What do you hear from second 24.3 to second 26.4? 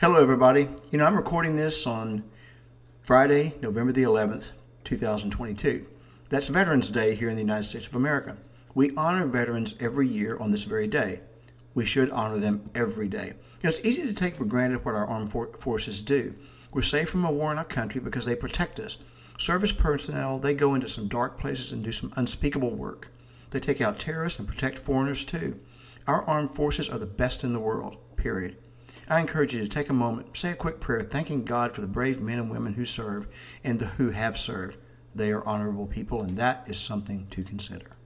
and protect foreigners too. Our